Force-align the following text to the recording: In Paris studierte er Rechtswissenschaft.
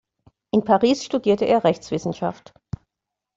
In 0.49 0.63
Paris 0.63 1.05
studierte 1.05 1.45
er 1.45 1.63
Rechtswissenschaft. 1.63 2.55